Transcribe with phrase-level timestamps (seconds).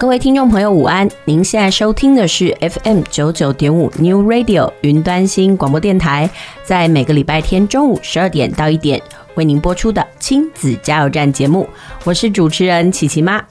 [0.00, 1.06] 各位听众朋友，午安！
[1.26, 6.30] 您现在收听的是 FM 九九点五 New Radio 云端新广播电台，
[6.64, 8.98] 在每个礼拜天中午十二点到一点
[9.34, 11.68] 为您播出的亲子加油站节目。
[12.04, 13.44] 我是主持人琪琪妈。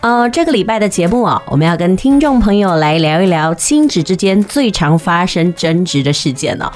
[0.00, 6.72] 呃，这个礼拜的节目啊，我们要跟听众朋友来聊一聊亲子之间最常发生争执的事件呢。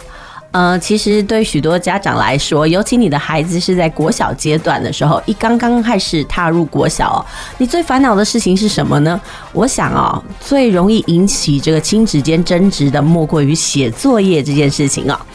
[0.53, 7.25] 呃，其实对许多家长来说，尤其你的孩子是在国小阶段的时候，一刚刚开始踏入国小，
[7.57, 9.19] 你最烦恼的事情是什么呢？
[9.53, 15.27] 我想啊，最容易引起这个亲子间争执的，莫过于写作业这件事情啊。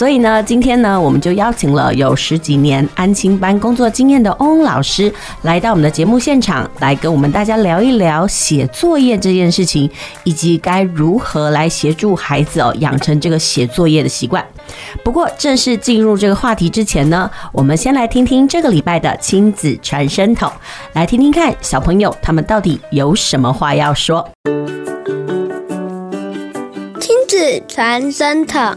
[0.00, 5.12] 所以呢，今天呢，我们就邀请了有十几年安亲班工作经验的翁老师
[5.42, 9.90] 来到我们的节目现场，来跟我们大家聊一聊写作业这件事情，
[10.24, 14.42] 以及该如何来协助孩子哦养成这个写作业的习惯。
[15.04, 20.50] 不过，正式进入这个话题之前呢，我们先来听听这个礼拜的亲子传声筒，
[20.94, 24.26] 来听听看小朋友他们到底有什么话要说。
[26.98, 28.74] 亲子传声筒。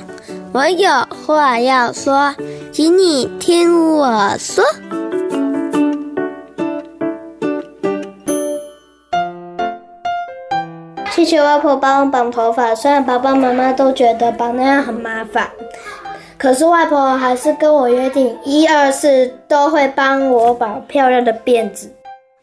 [0.53, 0.87] 我有
[1.25, 2.31] 话要说，
[2.71, 4.63] 请你听我说。
[11.09, 15.49] 谢谢外婆帮我绑头发，虽然爸爸妈妈都觉得绑那样很麻烦，
[16.37, 21.91] 可是外婆还是跟我约定，一二四都会帮我绑漂亮的辫子。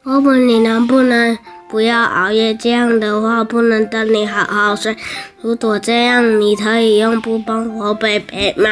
[0.03, 1.39] 婆婆，你能不能？
[1.71, 4.97] 不要熬夜，这样的话不能等你好好睡。
[5.41, 8.69] 如果这样，你可以用布帮我背背吗？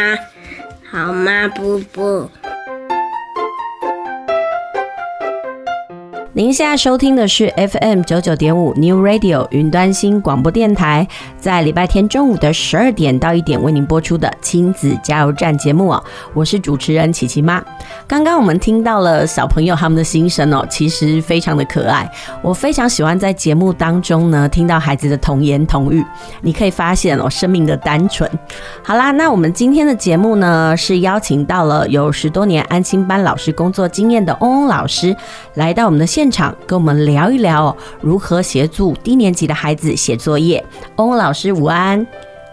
[0.91, 2.29] 好吗，布布？
[6.39, 11.05] 您现在收听的是 FM 九九点五 New Radio 云端新广播电台，
[11.41, 16.05] 在礼拜天中午的十二点到一点为您播出的亲子加油站节目哦，
[16.35, 17.61] 我是主持人琪琪妈。
[18.07, 22.09] 刚刚我们听到了小朋友他们的心声哦，其实非常的可爱。
[22.41, 26.05] 我非常喜欢在节目当中呢听到孩子的童言童语，
[26.41, 28.31] 你可以发现哦生命的单纯。
[28.85, 35.17] 好啦，那我们今天的节目呢是邀请到了有十多年安心班老师工作经验的翁翁老师
[35.55, 40.65] 来到我们的现场跟我们聊一聊如何协助低年级的孩子写作业。
[40.97, 42.07] 翁翁老师午安，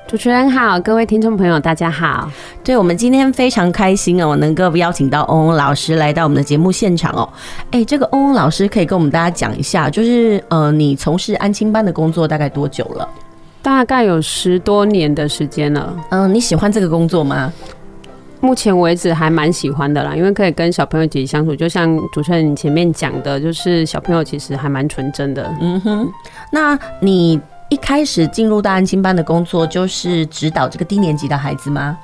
[0.08, 2.30] 主持人好，各位听众朋友大家好。
[2.64, 7.28] 对，我们今天非常开心哦，能够邀请到翁翁老师来到我们的节目现场哦。
[7.72, 13.08] 哎，这个翁翁老师可以跟我们大家讲一下，就是呃，你从事安亲班的工作大概多久了？
[13.62, 15.92] 大概有十多年的时间了。
[16.10, 17.52] 嗯、呃，你喜欢这个工作吗？
[18.46, 25.52] 目前为止还蛮喜欢的啦，因为可以跟小朋友一起相处，就像主持人你前面讲的，就是小朋友其实还蛮纯真的。
[25.60, 26.08] 嗯哼，
[26.52, 31.98] 那你一开始进入到安亲班的工作，就是指导这个低年级的孩子吗？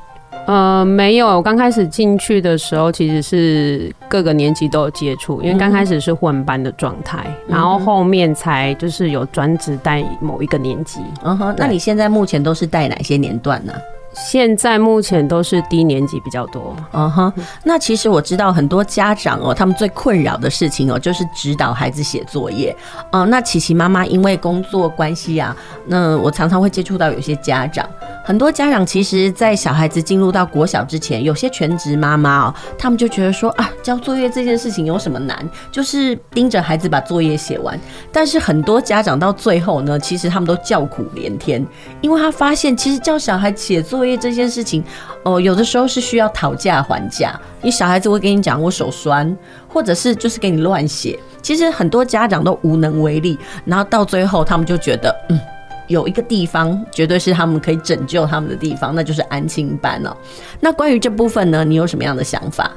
[0.48, 11.00] 呃，没有，我刚开始进去的时候其实是各个年级都有接触，因为刚开始是混班的状态，嗯，然后后面才就是有专职带某一个年级。
[11.24, 13.72] 嗯哼，那你现在目前都是带哪些年段呢？
[14.14, 17.32] 现在目前都是低年级比较多，嗯哼。
[17.64, 22.76] 那其实我知道很多家长哦，他们最困扰的事情哦，就是指导孩子写作业。
[23.12, 25.56] 哦，那琪琪妈妈因为工作关系啊，
[25.86, 27.88] 那我常常会接触到有些家长，
[28.26, 37.80] 很多家长其实，在小孩子进入到国小之前，有些全职妈妈哦，他们就觉得说啊，交作业这件事情有什么难，就是盯着孩子把作业写完。
[38.12, 41.66] 但是很多家长到最后呢，其实他们都叫苦连天，
[42.02, 44.01] 因为他发现其实教小孩写作。
[44.02, 44.84] 作业这件事情，
[45.22, 47.40] 哦，有的时候是需要讨价还价。
[47.62, 51.20] 你小孩子会跟你讲我手酸，或者是就是给你乱写。
[51.44, 55.40] 其实很多家长都无能为力，然后到最后他们就觉得，嗯，
[55.86, 60.18] 有一个地方绝对是他们可以拯救他们的地方，那就是安亲班了。
[60.60, 62.72] 那关于这部分呢，你有什么样的想法？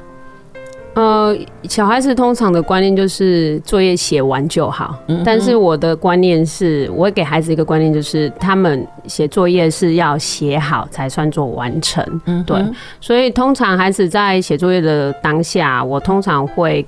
[0.95, 1.37] 呃，
[1.69, 12.65] 小孩子通常的观念就是作业写完就好，嗯，但是我的观念是，我会给孩子一个观念，就是他们写作业是要写好才算做完成，嗯，对，
[13.01, 16.87] 所以通常孩子在写作业的当下，我通常会，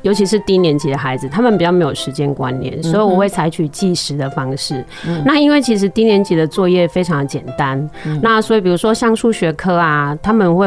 [0.00, 4.82] 尤其是低年级的孩子，他们比较没有时间观念，所以我会采取计时的方式。
[5.06, 10.66] 嗯，那因为其实低年级的作业非常的简单，嗯，那所以比如说像数学科啊，他们会。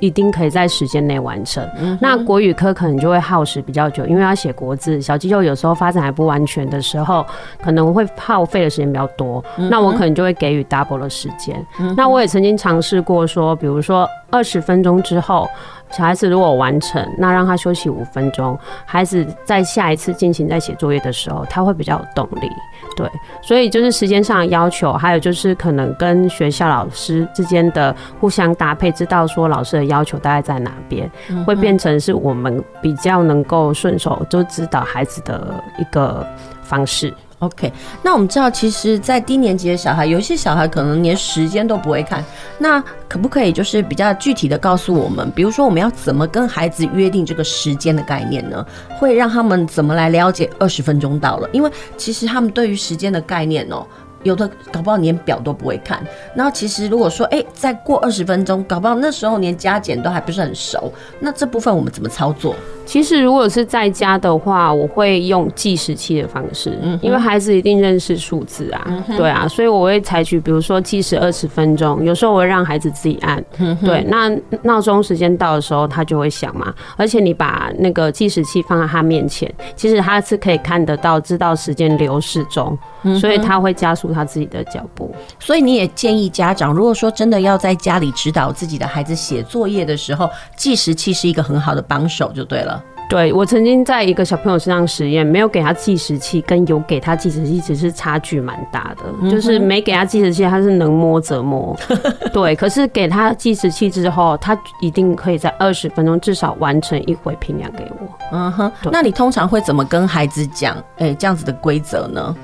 [0.00, 1.66] 一定可以在时间内完成。
[2.00, 7.24] 那国语科可能就会耗时比较久，因为要写国字，小肌肉有时候发展还不完全的时候，
[7.62, 9.44] 可能会耗费的时间比较多。
[9.70, 11.64] 那我可能就会给予 double 的时间。
[11.96, 15.48] 那我也曾经尝试过说，比如说二十分钟之后。
[15.90, 18.58] 小孩子如果完成，那让他休息五分钟。
[18.84, 22.50] 孩子在下一次进行在写作业的时候，他会比较有动力。
[22.96, 23.08] 对，
[23.42, 31.10] 所以就是时间上的要求，还有就是可能跟学校老师之间的互相搭配，知道说老师的要求大概在哪边，
[31.46, 36.26] 会变成是我们比较能够顺手就指导孩子的一个
[36.62, 37.12] 方式。
[37.40, 42.24] OK，那我们知道，其实，在低年级的小孩，有一些小孩可能连时间都不会看。
[42.58, 48.66] 那可不可以就是比较具体的告诉我们，比如说我们要怎么跟孩子约定这个时间的概念呢？
[48.98, 51.48] 会让他们怎么来了解二十分钟到了？
[51.52, 53.86] 因为其实他们对于时间的概念哦。
[54.24, 62.56] 有的搞不好连表都不会看，然后其实如果说哎、再过二十分钟，搞不好那时候连加减都还不是很熟，那这部分我们怎么操作？
[62.88, 82.76] 其实如果是在家的话，我会用计时器的方式，嗯，因为孩子一定认识数字啊，嗯，对啊，所以我会采取比如说计时二十分钟，有时候我会让孩子自己按，嗯，对，那闹钟时间到的时候他就会响嘛，而且你把那个计时器放在他面前，其实他是可以看得到，知道时间流逝中。
[83.20, 85.14] 所以他会加速他自己的脚步。
[85.38, 92.77] 所以你也建议家长，如果说真的要在家里指导自己的孩子写作业的时候，计时器是一个很好的帮手，就对了。
[93.08, 99.30] 对，我曾经在一个小朋友身上实验，没有给他计时器，跟有给他计时器，其实差距蛮大的。
[99.30, 101.74] 就是没给他计时器，他是能摸则摸。
[102.34, 108.08] 对，可是给他计时器之后，他一定可以在二十分钟至少完成一回评量给我。
[108.32, 110.76] 嗯哼，那你通常会怎么跟孩子讲？
[110.98, 112.36] 哎，这样子的规则呢？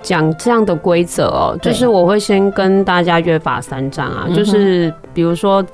[0.00, 5.64] 讲这样的规则哦，就是我会先跟大家约法三章啊，就是比如说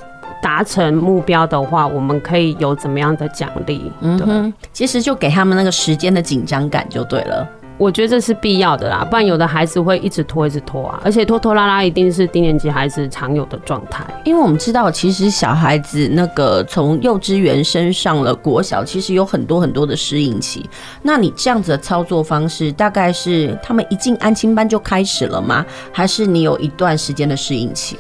[0.43, 3.91] 达成目标的话，我们可以有怎么样的奖励？
[4.01, 7.49] 嗯哼，其实就给他们那个时间的紧张感就对了。
[7.79, 14.05] 我觉得这是必要的啦，不然有的孩子会一直拖，一直拖啊，而且拖拖拉拉一定是低年级孩子常有的状态。
[14.25, 20.69] 因为我们知道，其实小孩子那个从幼稚园升上了国小，其实有很多很多的适应期。
[21.03, 25.65] 那你这样子的操作方式，大概是他们一进安亲班就开始了吗？
[25.91, 27.97] 还是你有一段时间的适应期？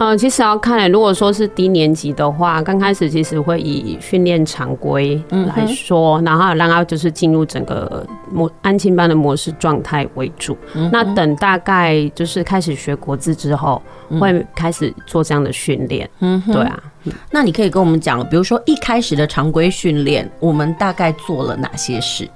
[0.00, 10.56] 嗯，其实要看，如果说是低年级的话，刚开始其实会以训练常规来说，然后让他就是进入整个模安亲班的模式状态为主。
[10.90, 13.80] 那等大概就是开始学国字之后，
[14.18, 16.08] 会开始做这样的训练。
[16.20, 16.82] 嗯，对啊。
[17.30, 22.26] 那你可以跟我们讲，比如说一开始的常规训练，我们大概做了哪些事？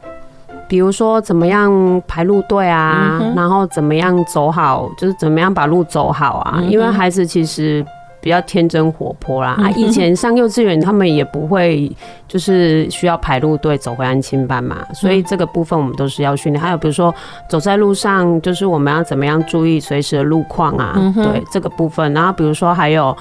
[0.74, 6.54] 比如说怎么样排路队啊，嗯，然后怎么样走好，就是怎么样把路走好啊。
[6.56, 7.86] 嗯，因为孩子其实
[8.20, 11.88] 比较天真活泼啦，嗯，啊，以前上幼稚园他们也不会
[12.26, 16.60] 就是需要排路队走回安亲班嘛，所以这个部分我们都是要训练。
[16.60, 17.14] 还有比如说
[17.48, 22.12] 走在路上，就是我们要怎么样注意随时的路况啊，嗯，对这个部分。
[22.12, 23.16] 然后比如说还有，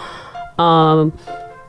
[0.56, 1.08] 呃。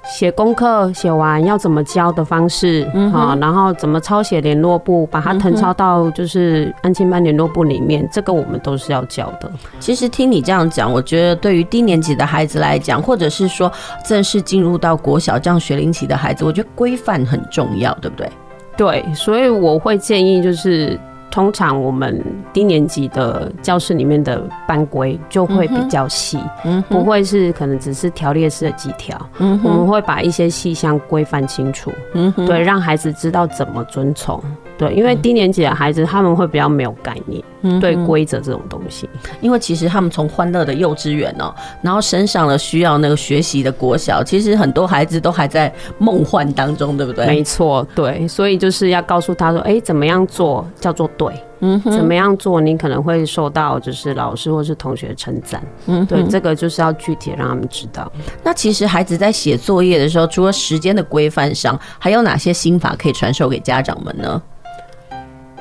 [0.05, 9.51] 写功课写完要怎么教的方式，嗯，好，然后怎么抄写联络簿，把它誊抄到就是安亲班联络簿里面，这个我们都是要教的。
[9.81, 13.73] 其实听你这样讲，我觉得对于低年级的孩子来讲，或者是说
[14.05, 18.31] 正式进入到国小这样学龄期的孩子，我觉得规范很重要，对不对？
[18.77, 20.99] 对，所以我会建议就是。
[21.35, 34.41] 通常我们低年级的教室里面的班规就会比较细，嗯，不会是可能只是条列式的几条，嗯，我们会把一些细项规范清楚，嗯，对，让孩子知道怎么遵从。
[34.79, 39.09] 对，因为低年级的孩子他们会比较没有概念，嗯、对规则这种东西。
[39.41, 47.27] 因为其实他们从欢乐的幼稚园哦，然后升上了需要那个学习的国小，其实很多孩子都还在梦幻当中，对不对？
[47.27, 58.11] 没错，对，所以就是要告诉他说，哎、欸，怎么样做叫做对，嗯，怎么样做你可能会受到就是老师或是同学称赞，嗯，对，这个就是要具体让他们知道。
[58.43, 64.41] 那其实孩子在写作业的时候，除了时间的规范上，还有哪些心法可以传授给家长们呢？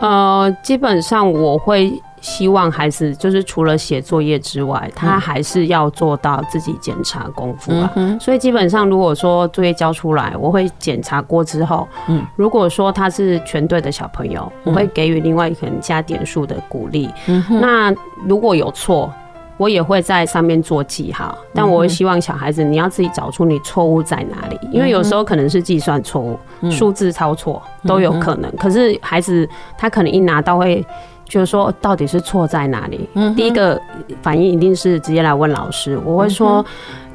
[0.03, 7.89] 呃，基本上我会希望孩子就是除了写作业之外，他还是要做到自己检查功夫啊。
[8.19, 17.09] 所以基本上，如果说作业交出来，我会检查过之后，嗯，如果说他是全对的小朋友，我会给予另外一个人加点数的鼓励。
[17.61, 17.93] 那
[18.27, 19.09] 如果有错，
[19.57, 26.37] 我也会在上面做记号，但我会希望小孩子你要自己找出你错误在哪里，因为有时候可能是计算错误、
[26.71, 28.51] 数字抄错都有可能。
[28.57, 30.85] 可是孩子他可能一拿到会
[31.25, 33.09] 就是说到底是错在哪里？
[33.13, 33.79] 嗯，第一个
[34.21, 35.99] 反应一定是直接来问老师。
[36.05, 36.63] 我会说，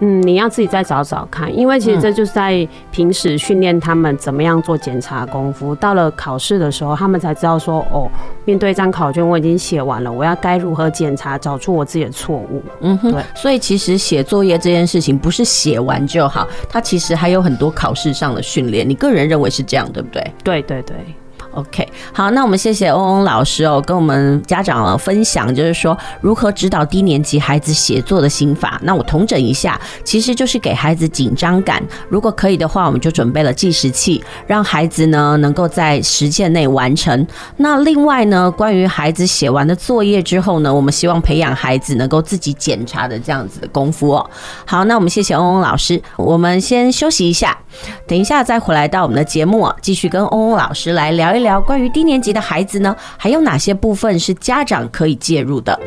[0.01, 5.75] 嗯，你要自己再找找看，因为其实这就是在平时训练他们怎么样做检查功夫。
[5.75, 8.09] 到了考试的时候，他们才知道说，哦，
[8.45, 12.63] 面对一张考卷，我已经写完了，我要该如何检查，找出我自己的错误。
[12.81, 13.23] 嗯哼，对。
[13.37, 18.89] 所以其实写作业这件事情不是写完就好，它其实还有很多考试上的训练。
[18.89, 20.33] 你个人认为是这样，对不对？
[20.43, 20.97] 对对对。
[21.59, 28.81] OK，好，那我们谢谢翁翁老师哦，跟我们家长分享，就是说如何指导低年级孩子写作的心法。
[28.85, 31.83] 那我统整一下，其实就是给孩子紧张感。
[32.09, 37.27] 如果可以的话，我们就准备了计时器，让孩子呢能够在时限内完成。
[37.57, 44.31] 那另外呢，关于孩子写完的作业之后呢，我们希望培养孩子能够自己检查的这样子的功夫哦。
[44.65, 47.59] 好，那我们谢谢翁翁老师，我们先休息一下，
[48.07, 51.48] 等一下再回来到我们的节目，继续跟翁翁老师来聊一聊。
[51.61, 55.61] 关于低年级的孩子呢，还有哪些部分是家长可以介入？
[55.61, 55.79] 的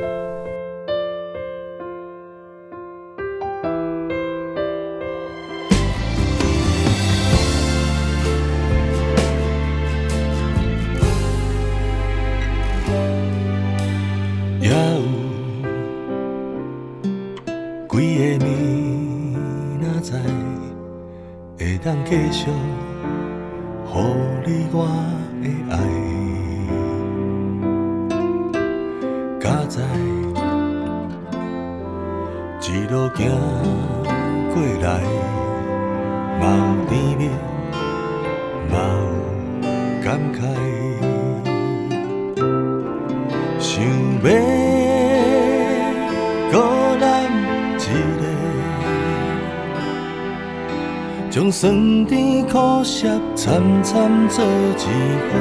[54.32, 54.80] 做一
[55.28, 55.32] 回，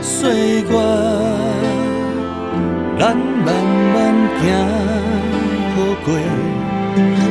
[0.00, 0.72] 岁月
[2.98, 3.48] 咱慢
[3.92, 3.94] 慢
[4.40, 4.42] 行
[5.74, 6.08] 好过，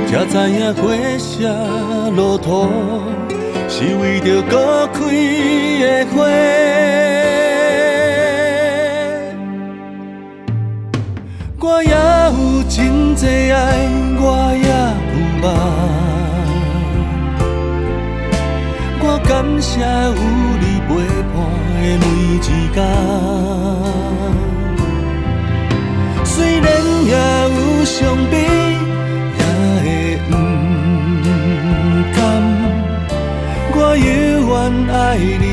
[0.07, 0.77] 才知影花
[1.17, 1.27] 谢
[2.15, 2.47] 路途
[3.67, 4.87] 是为着搁
[19.89, 20.19] 有
[20.61, 20.89] 你陪
[21.31, 21.35] 伴
[21.81, 22.77] 的每一天，
[26.25, 26.67] 虽然
[27.05, 27.13] 也
[27.55, 27.95] 有伤
[28.31, 28.33] 悲，
[29.39, 29.41] 也
[29.83, 29.85] 会
[30.29, 30.31] 不
[32.15, 32.17] 甘，
[33.73, 34.07] 我永
[34.49, 34.51] 远
[34.93, 34.97] 爱
[35.43, 35.48] 你，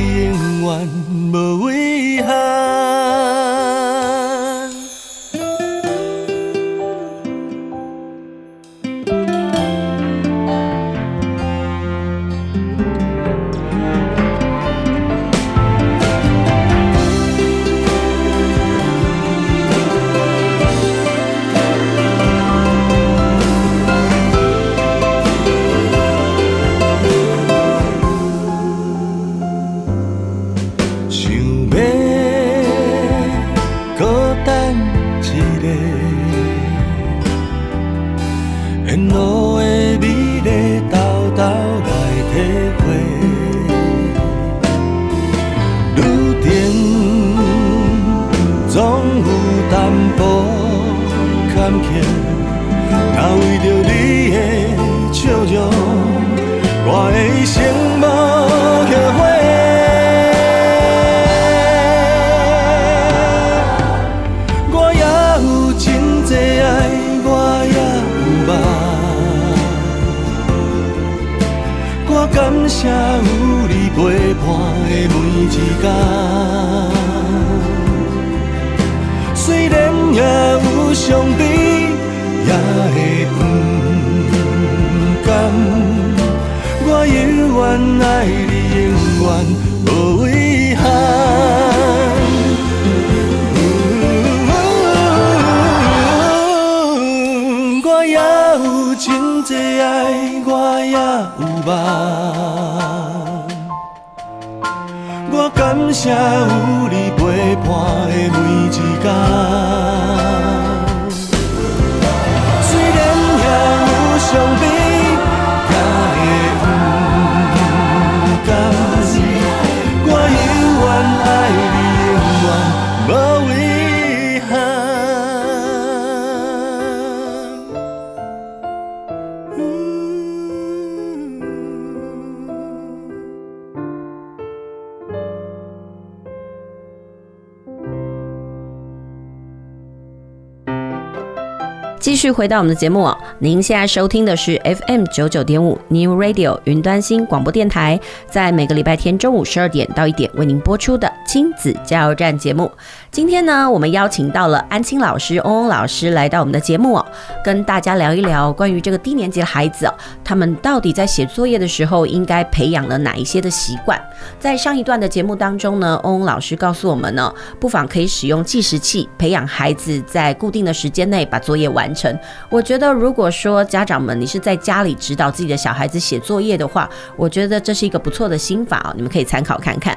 [142.17, 152.71] 继续回到我们的节目，您现在收听的是 FM 九九点五 New Radio 云端新广播电台，在每个礼拜天中午十二点到一点为您播出的亲子加油站节目。
[153.11, 157.07] 今天呢，我们邀请到了安亲老师翁翁老师来到我们的节目哦，
[157.43, 164.01] 跟大家聊一聊关于这个低年级的孩子哦，他们到底在写作业的时候应该培养了哪一些的习惯？
[164.39, 172.17] 在上一段的节目当中呢，翁翁老师告诉我们呢，不妨可以使用计时器培养孩子在固定的时间内把作业完成。
[172.51, 179.97] 我觉得，如果说家长们你是在家里指导自己的小孩子写作业的话，我觉得这是一个不错的心法哦，你们可以参考看看。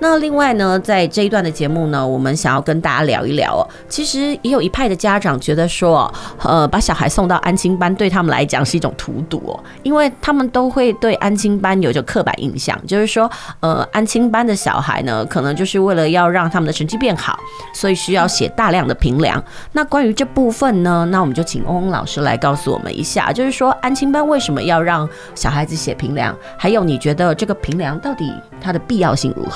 [0.00, 3.62] 那另外呢，在这一段的节目呢，我们想要跟大家聊一聊哦。
[3.88, 13.30] 其实也有一派的家长觉得说，呃，把小孩送到安亲班对他们来讲是一种荼毒哦，因为他们都会对安亲班有着刻板印象，就是说，
[13.60, 17.38] 呃，安亲班的小孩呢，可能就是为了要让他们的成绩变好，
[17.72, 19.42] 所以需要写大量的评量。
[19.72, 29.53] 那关于这部分呢，那我们就请翁翁老师来告诉我们一下，就是说安亲班为什么要让小孩子写评量，还有你觉得这个评量到底它的必要性如何？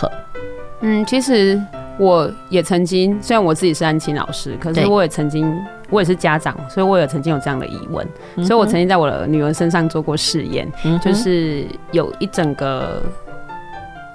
[0.80, 1.60] 嗯，其实
[1.98, 5.52] 我也曾经，虽然我自己是安亲老师，可是我也曾经，
[5.90, 13.02] 我也是家长，所以我也曾经有这样的疑问，嗯、所以我曾经在我的女儿身上做过试验，嗯、就是有一整个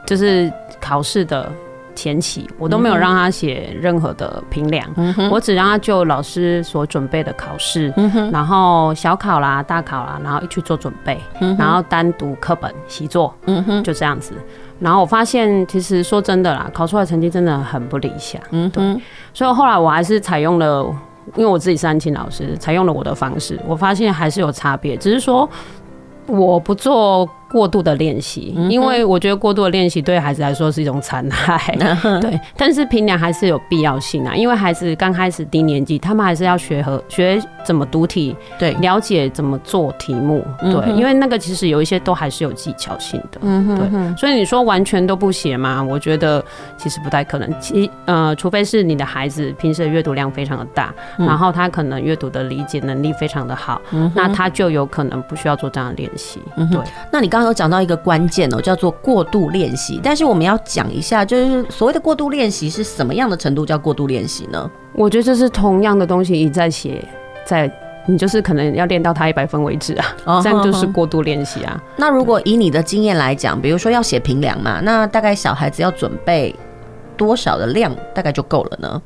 [0.06, 0.50] 就是
[0.80, 1.52] 考试的
[1.94, 14.34] 前期，我都没有让她写任何的评量，嗯、我只让她就老师所准备的考试，嗯、然后小考啦、大考啦，然后一起做准备，嗯、然后单独课本习作，嗯、就这样子。
[14.84, 18.42] 然后我发现，其实说真的啦，考出来成绩真的很不理想。
[18.52, 18.84] 嗯，对。
[19.34, 20.84] 所以后来我还是采用了，
[21.36, 23.58] 因为我自己是安琴老师，采用了我的方式。
[23.66, 25.50] 我发现还是有差别，只是说
[26.28, 27.28] 我不做。
[27.54, 31.74] 过度的练习，因为我觉得过度的练习对孩子来说是一种残害。
[32.20, 44.18] 对，但是平量还是有必要性啊，因为孩子刚开始低年级，他们还是要学和学怎么读题，对，了解怎么做题目，对，因为那个其实有一些都还是有技巧性的，对。
[44.18, 45.84] 所以你说完全都不写嘛？
[45.84, 46.44] 我觉得
[46.76, 47.54] 其实不太可能。
[47.62, 53.80] 其呃，除非是你的孩子平时的阅读量非常的大，然后他可能阅读的理解能力非常的好，
[54.16, 56.42] 那他就有可能不需要做这样的练习。
[56.56, 57.43] 对，那你刚。
[57.46, 60.00] 有讲到一个关键哦，叫做过度练习。
[60.04, 64.70] 但是我们要讲一下，就是所谓的过度练习是什么样的程度叫过度练习呢？
[64.94, 67.04] 我觉得这是同样的东西一再写，
[67.46, 67.72] 在
[68.06, 69.94] 你就是可能要练到它一百分为止
[70.26, 71.82] 啊，这样就是过度练习啊。
[71.96, 76.54] 那如果以你的经验来讲，比如说要写平量嘛，那大概小孩子要准备
[77.16, 79.02] 多少的量，大概就够了呢？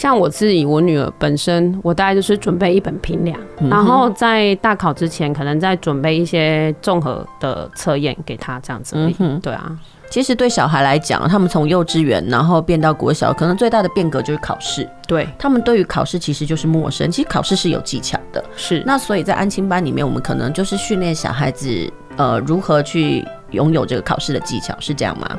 [0.00, 8.94] 像我自己，我女儿本身，我大概就是准备一本评量，嗯、然后在大考之前，可能再准备一些综合的测验给她，这样子。
[8.96, 9.70] 嗯、哼对啊，
[10.08, 14.88] 其实对小孩来讲，他们从幼稚园然后变到国小，可能最大的变革就是考试。
[15.06, 17.10] 对，他们对于考试其实就是陌生。
[17.10, 18.42] 其实考试是有技巧的。
[18.56, 18.82] 是。
[18.86, 25.38] 那所以在安亲班里面，我们可能就是训练小孩子，呃，如何去拥有这个考试的技巧，是这样吗？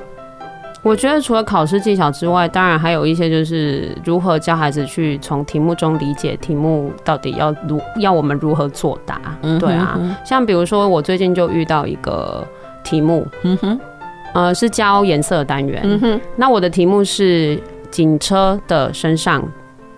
[0.84, 9.22] 我觉得除了考试技巧之外，当然还有一些就是如何教孩子去从题目中理解题目到底要如要我们如何作答。
[9.60, 12.44] 对啊，像比如说我最近就遇到一个
[12.84, 13.80] 题目，嗯哼，
[14.34, 15.82] 呃，是教颜色的单元。
[15.84, 19.44] 嗯哼，那我的题目是警车的身上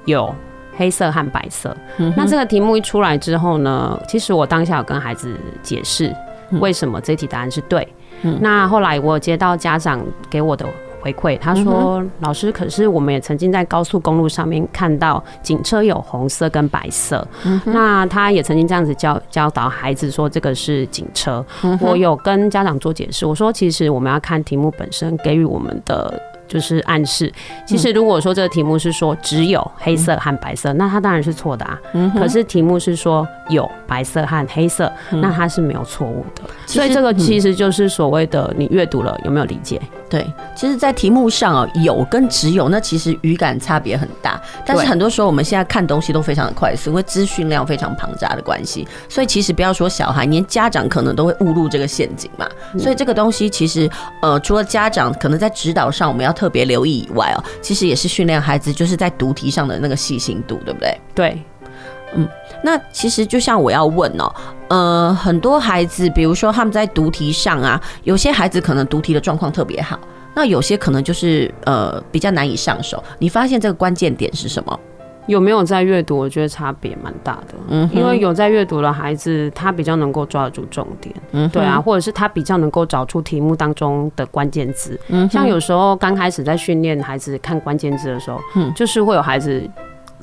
[0.04, 0.36] 有
[0.76, 1.76] 黑色和白色。
[1.98, 6.14] 嗯，那这个题目一出来之后呢，其实我当下有跟孩子解释
[6.60, 7.88] 为什么这题答案是对。
[8.42, 10.66] 那后来我接到家长给我的
[11.02, 17.28] 回馈，他说：“嗯、老师，可是我们也曾经在高速公路上面看到警车有红色跟白色。
[17.44, 21.46] 嗯、那他也曾经这样子教教导孩子说这个是警车。
[21.64, 26.14] 嗯、我有跟家长做解释，我说其实我们要看题目本身给予我们的。”
[26.54, 27.34] 就是暗示，
[27.66, 31.80] 其实如果说这个题目是说只有黑色和白色，那它当然是错的啊。
[32.16, 36.44] 可是题目是说有白色和黑色，那它是没有错误的。
[36.68, 39.82] 所以这个其实就是所谓的你阅读了有没有理解？
[40.08, 40.24] 对，
[40.56, 44.40] 其实，在题目上哦，有跟只有，那其实语感差别很大。
[44.64, 52.48] 但是很多时候我们现在看东西都非常的快速，因为资讯量非常庞杂的关系，所以其实不要说小孩，连家长可能都会误入这个陷阱嘛。
[52.78, 53.90] 所以这个东西其实
[54.22, 60.98] 呃，除了家长可能在指导上我们要特别留意以外哦，其实也是训练孩子就是在读题上的那个细心度，对不对？
[61.14, 61.42] 对，
[62.16, 62.28] 嗯，
[62.64, 64.34] 那其实就像我要问哦，
[64.68, 70.00] 呃，很多孩子，比如说他们在读题上啊，有些孩子可能读题的状况特别好，
[70.36, 73.04] 那有些可能就是呃比较难以上手。
[73.20, 74.80] 你发现这个关键点是什么？
[75.28, 76.18] 有没有在阅读？
[76.18, 77.54] 我觉得差别蛮大的。
[77.70, 81.14] 嗯，因为有在阅读的孩子，他比较能够抓得住重点。
[81.32, 85.00] 嗯，对啊，或者是他比较能够找出题目当中的关键字。
[85.10, 89.64] 嗯，像有时候刚开始在训练孩子看关键字的时候，嗯，就是会有孩子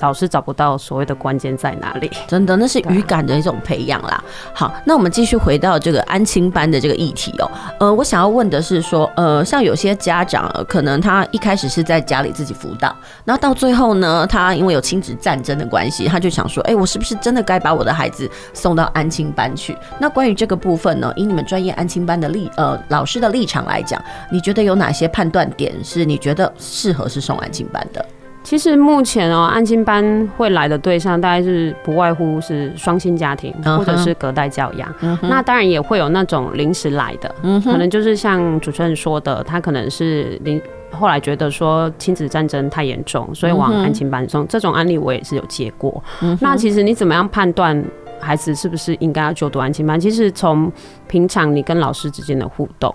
[0.01, 2.11] 老师找不到所谓的关键在哪里。
[2.27, 4.21] 真的，那是语感的一种培养啦。
[4.53, 7.49] 好，那我们继续回到这个安亲班的这个议题哦。
[7.79, 19.77] 呃，我想要问的是说，呃，像有些家长可能他一开始是在家里自己辅导，然后到最后呢，他因为有亲子战争的关系，他就想说，哎，我是不是真的该把我的孩子送到安亲班去？
[19.99, 28.03] 那关于这个部分呢，以你们专业安亲班的立呃老师的立场来讲，你觉得有哪些判断点是你觉得适合是送安亲班的？
[28.43, 34.93] 其实目前哦，安亲班会来的对象大概是不外乎是双薪家庭或者是隔代教养。
[35.01, 35.27] Uh huh.
[35.27, 37.71] 那当然也会有那种临时来的，uh huh.
[37.71, 44.41] 可能就是像主持人说的，他可能是临后来觉得说亲子战争太严重，所以往安亲班送。
[44.41, 44.51] Uh huh.
[44.51, 46.03] 这种案例我也是有接过。
[46.19, 46.37] Uh.
[46.41, 47.81] 那其实你怎么样判断？
[48.21, 49.99] 孩子是不是应该要就读安亲班？
[49.99, 50.71] 其实从
[51.07, 52.93] 平常你跟老师之间的互动，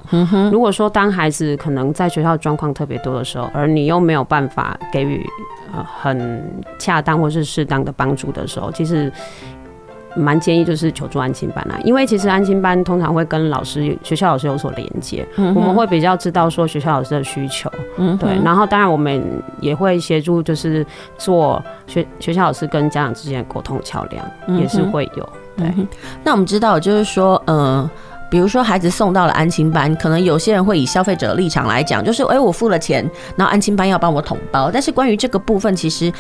[0.51, 5.25] 如果说当孩子可能在学校状况特别多的时候，而你又没有办法给予
[5.75, 6.43] 呃很
[6.79, 9.13] 恰当或是适当的帮助的时候，其实。
[10.17, 19.23] 蛮建议就是求助安亲班啦，因为其实安亲班通常会跟老师、学校老师有所连接，嗯、我们会比较知道说学校老师的需求，嗯，对，然后当然我们
[19.61, 20.85] 也会协助，就是
[21.19, 25.29] 做学学校老师跟家长之间的沟通桥梁，嗯、也是会有。
[25.57, 25.73] 对，
[26.25, 27.89] 那我们知道就是说，呃，
[28.31, 36.13] 比如说孩子送到了安亲班，可能有些人会以消费者的立场来讲，就是哎、欸，我付了钱，然后安亲班要帮我统包，但是关于这个部分，其实。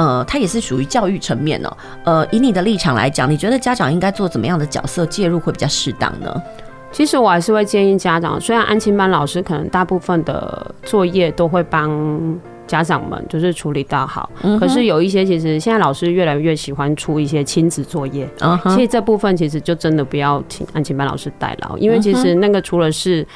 [0.00, 1.76] 呃，它也是属于教育层面哦。
[2.04, 6.42] 呃，以你的立场来讲，你觉得家长应该做怎么样的角色介入会比较适当呢？
[6.90, 12.34] 其实我还是会建议家长，虽然安亲班老师可能大部分的作业都会帮
[12.66, 18.26] 家长们就是处理到好，嗯、可是有一些其实现在老师越来越喜欢出一些亲子作业，
[18.70, 23.26] 其实这部分其实就真的不要请安亲班老师代劳，因为其实那个除了是。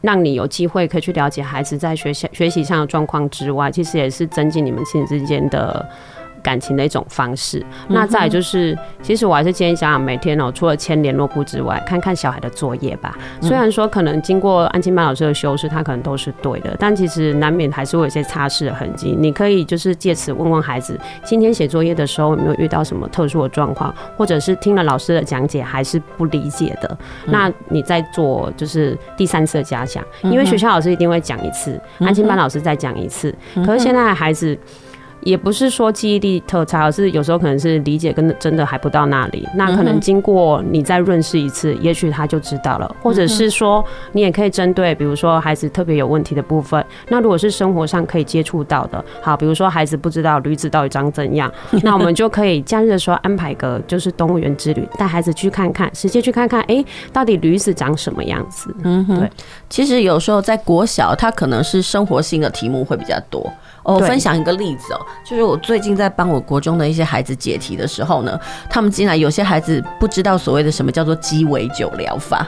[0.00, 5.88] 让你有机会可以去了解孩子在学习学习上的状况之外，其实也是增进你们亲子之间的。
[6.42, 7.64] 感情的一种方式。
[7.88, 13.16] 那再就是，其实我还是建议家长每天哦，除了签联络簿之外，看看小孩的作业吧。
[13.40, 19.14] 虽然说可能经过安亲班老师的修饰，他可能都是对的，但其实难免还是会有一些擦拭的痕迹。
[19.18, 33.34] 你可以就是借此问问孩子，今天写作业的时候有没有遇到什么特殊的状况，或者是听了老师的讲解还是不理解的，那你再做就是第三次的加强，因为学校老师一定会讲一次，安亲班老师再讲一次。
[33.66, 34.58] 可是现在的孩子。
[35.20, 39.46] 也不是说记忆力特差，而是有时候可能是理解跟真的还不到那里。
[39.54, 42.96] 那可能经过你再认识一次，也许他就知道了。
[43.02, 51.52] 或者是说，你也可以针对，比如说孩子特别有问题的部分，那如果是生活上可以接触到的，好，比如说孩子不知道驴子到底长怎样，
[51.82, 58.74] 那我们就可以假日的时候安排个就是动物园之旅，带孩子去看看，直接去看看，哎，到底驴子长什么样子？
[58.84, 59.30] 嗯哼，对。
[59.68, 63.50] 其实有时候在国小，它可能是生活性的题目会比较多。
[63.82, 68.38] 我分享一个例子哦，就是我最近在帮我国中的一些孩子解题的时候呢，
[68.68, 72.46] 他们进来有些孩子不知道所谓的什么叫做鸡尾酒疗法。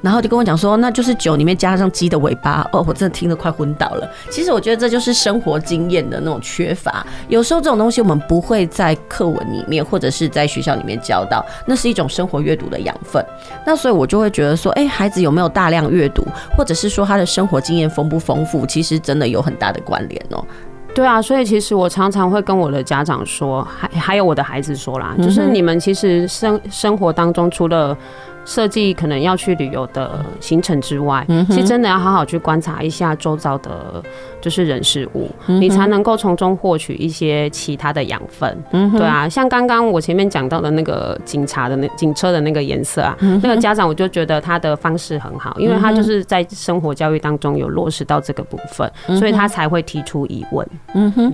[0.00, 4.08] 然后就跟我讲说，那就是酒里面加上鸡的尾巴哦，我真的听得快昏倒了。
[4.30, 7.06] 其实我觉得这就是生活经验的那种缺乏。
[7.28, 13.24] 有时候这种东西我们不会在课文里面或者是在学校里面教到，那是一种生活阅读的养分。
[13.64, 20.44] 那所以我就会觉得说，哎，孩子有没有大量阅读，或者是说他的生活经验丰不丰富，其实真的有很大的关联哦。
[20.94, 27.96] 对啊，所以其实我常常会跟我的家长说，还还有我的孩子说啦，就是你们其实生生活当中除了。
[28.44, 34.02] 设计可能要去旅游的行程之外，嗯、其实真的要好好去观察一下周遭的，
[34.40, 38.62] 就是人事物，嗯、你才能够从中获取一些其他的养分。
[38.70, 50.68] 对啊，像刚刚我前面讲到的那个警察的那警车的那个颜色啊，那个家长我就觉得他的方式很好，因为他就是在生活教育当中有落实到这个部分，所以他才会提出疑问。
[50.94, 51.32] 嗯哼。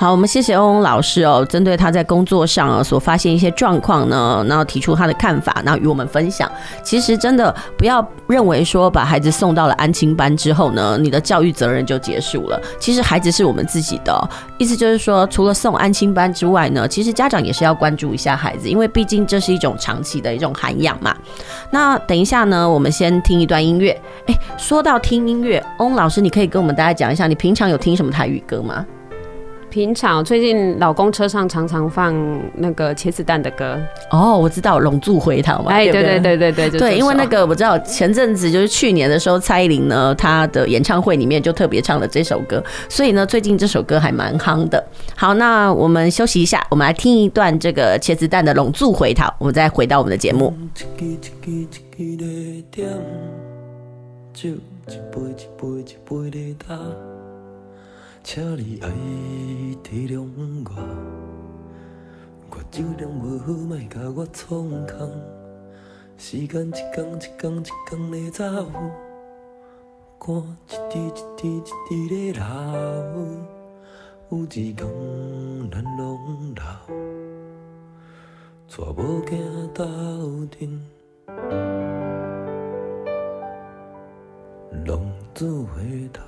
[0.00, 1.44] 好，我们谢谢欧欧老师哦。
[1.44, 6.48] 针对他在工作上啊所发现一些状况呢，然后提出他的看法，然后与我们分享。
[6.84, 12.60] 其实真的不要认为说把孩子送到了安亲班之后呢，你的教育责任就结束了。
[12.78, 21.12] 其实孩子是我们自己的，意思就是说，除了送安亲班之外呢，其实家长也是要关注一下孩子，因为毕竟这是一种长期的一种涵养嘛。
[21.72, 24.00] 那等一下呢，我们先听一段音乐。
[24.28, 28.86] 哎，说到听音乐，欧欧老师，你可以跟我们大家讲一下，你平常有听什么台语歌吗？
[29.70, 32.14] 平常最近老公车上常常放
[32.54, 33.78] 那个茄子蛋的歌
[34.10, 44.82] 哦，我知道《拢住回头》嘛，哎，对对对对对对，因为那个我知道前阵子就是去年的时候，蔡依林呢她的演唱会里面就特别唱了这首歌，所以呢最近这首歌还蛮夯的。
[45.14, 50.52] 好，那我们休息一下，我们来听一段这个茄子蛋的《拢住回头》，我们再回到我们的节目。
[58.30, 58.88] 请你爱
[59.82, 60.28] 体谅
[60.66, 60.70] 我，
[62.50, 65.10] 我酒量无好，莫甲我创空。
[66.18, 68.44] 时间一天一天一天的走，
[70.18, 72.42] 汗一滴一滴一滴的流，
[74.28, 74.86] 有一天
[75.72, 76.62] 咱拢老，
[78.68, 79.32] 带某囝
[79.72, 79.86] 斗
[80.50, 80.58] 阵，
[84.84, 85.00] 浪
[85.34, 86.20] 子回头。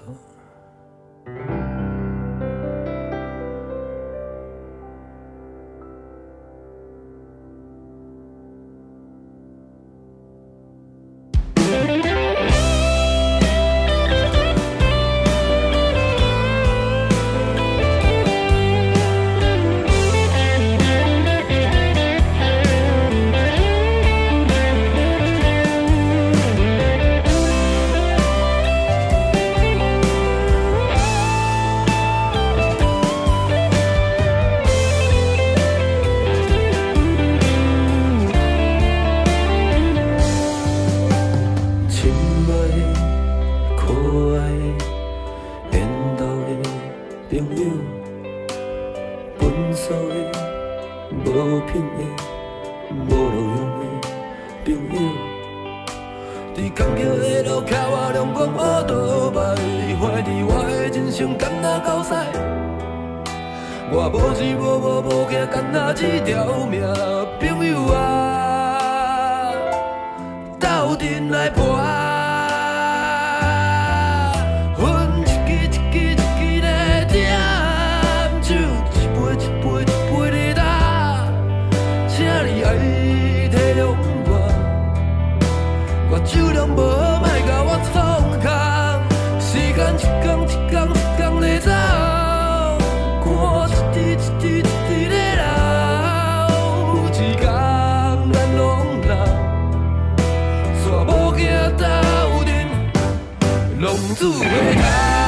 [103.90, 105.19] 浪子回头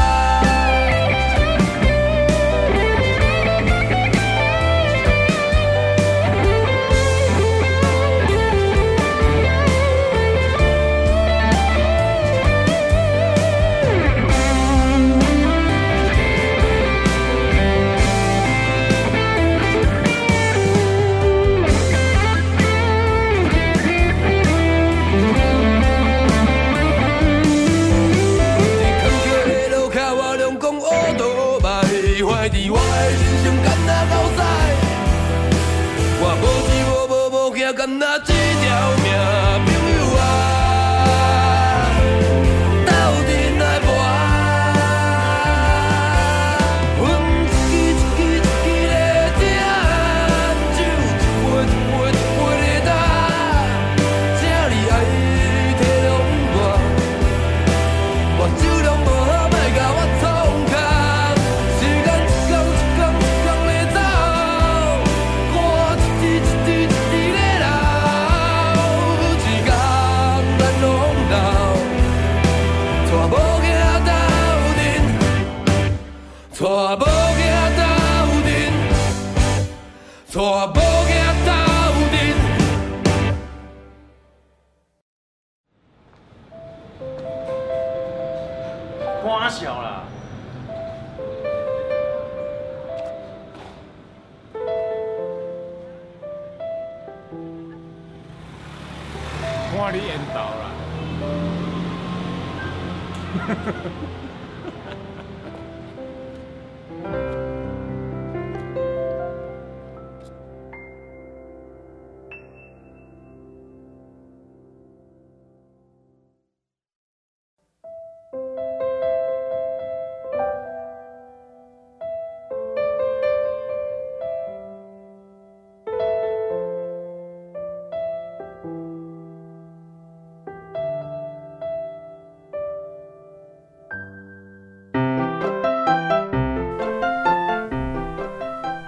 [99.75, 100.71] 看你引导啦。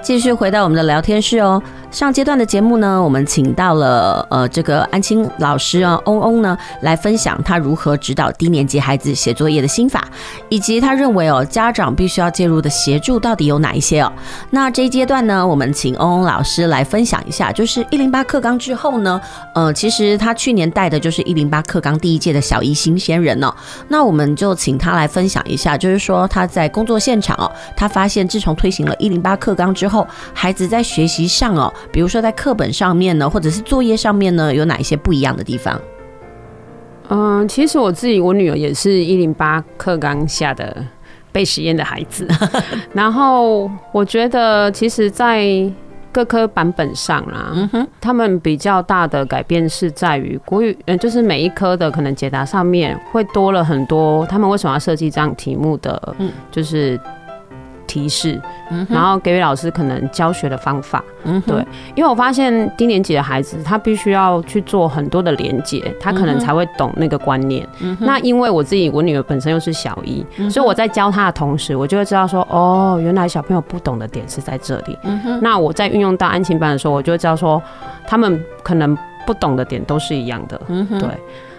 [0.05, 1.61] 继续回到我们的聊天室哦。
[1.95, 10.05] 上阶段的节目呢，我们请到了呃这个安青老师啊，翁翁呢来分享他如何指导低年级孩子写作业的心法，
[10.49, 14.13] 以及他认为哦家长必须要介入的协助到底有哪一些哦。
[14.51, 19.21] 那这一阶段呢，我们请翁翁老师来分享一下，就是一零八课纲之后呢，
[19.55, 23.55] 呃，其实他去年带的就是一零八课纲第一届的小一新鲜人哦。
[23.87, 31.73] 那我们就请他来分享一下，就是说他在工作现场哦，他发现自从推行了一零八课纲之后，孩子在学习上哦。
[31.92, 35.81] 比如说在课本上面呢，或者是作业上面呢，有哪一些不一样的地方？
[37.09, 40.85] 嗯，其实我自己，我女儿也是一零八课纲下的
[41.31, 42.27] 被实验的孩子。
[42.94, 45.47] 然后我觉得，其实，在
[46.11, 54.25] 各科版本上啦，嗯哼，他们比较大的改变是在于国语，嗯，就是每一科的可能解答上面会多了很多。
[54.27, 56.14] 他们为什么要设计这样题目的？
[56.18, 56.99] 嗯，就是。
[57.95, 58.41] 提示，
[58.89, 67.65] 然后给予老师可能教学的方法，嗯，对，因为我发现低年级的孩子他必须要去做很多的连接，他可能才会懂那个观念。
[67.81, 74.99] 嗯，那因为我自己我女儿本身又是小一，所以我在教她的同时，我就会知道说，哦，原来小朋友不懂的点是在这里。
[75.05, 77.63] 嗯，那我在运用到安亲班的时候，我就会知道说，
[78.09, 80.61] 他们可能不懂的点都是一样的。
[80.99, 81.09] 对，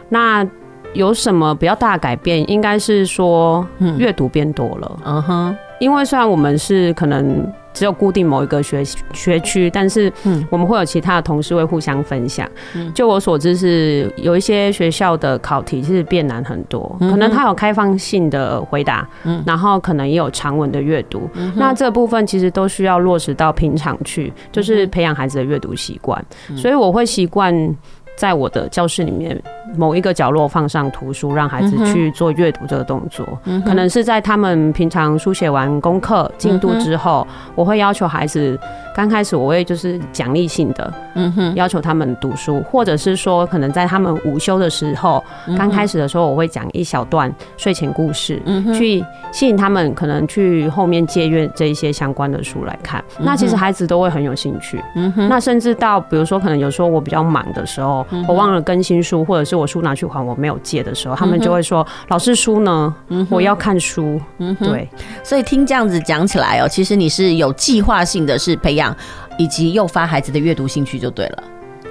[0.10, 0.45] 那
[0.91, 2.50] 有什么比较大的改变？
[2.50, 3.65] 应该是说
[3.98, 5.00] 阅读变多了。
[5.06, 5.58] 嗯哼。
[5.79, 8.83] 因为虽然我们是可能只有固定某一个学
[9.13, 10.11] 学区，但是
[10.49, 12.49] 我们会有其他的同事会互相分享。
[12.73, 21.29] 嗯就我所知是有一些学校的考题其实变难很多，可能它有开放性的回答，嗯然后可能也有长文的阅读。
[21.55, 26.23] 那这部分其实都需要落实到平常去，就是培养孩子的阅读习惯。
[26.55, 27.75] 所以我会习惯。
[28.15, 29.39] 在我的教室里面
[29.75, 33.25] 某一个角落放上图书，让孩子去做阅读这个动作。
[33.65, 38.58] 可能是在他们平常书写完功课进度之后，我会要求孩子。
[38.95, 45.21] 刚开始我会就是奖励性的，嗯哼，要求他们读书，或者是说可能在他们午休的时候，
[45.58, 53.04] 刚开始的时候我会讲一小段睡前故事，嗯哼，去吸引他们可能去后面借阅这一些相关的书来看。
[53.19, 55.28] 那其实孩子都会很有兴趣，嗯哼。
[55.28, 62.93] 那甚至到比如说可能有时候我比较忙的时候，我忘了更新书，或者是我书拿去还我没有借的时候，他们就会说：“老师书呢？
[63.29, 64.87] 我要看书。”嗯，对。
[65.23, 68.95] 所以听这样子讲起来哦，其实你是有计划性的是培养。
[69.37, 71.43] 以及诱发孩子的阅读兴趣就对了，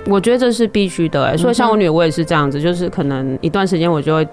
[0.07, 1.37] 我觉得这是必须的。
[1.37, 4.27] 所以像我女儿，我也是这样子，就是可能一段时间我就会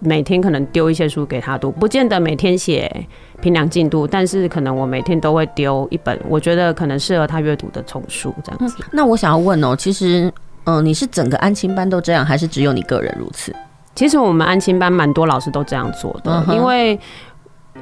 [0.00, 2.90] 每天可能丢一些书给她读，不见得每天写
[3.40, 8.82] 评量进度，但是可能我每天都会丢一本我觉得可能适合她阅读的丛书这样子。
[8.90, 10.28] 那我想要问哦，其实
[10.68, 13.54] 嗯，你是整个安亲班都这样，还是只有你个人如此？
[13.94, 16.98] 其实我们安亲班蛮多老师都这样做的，因为。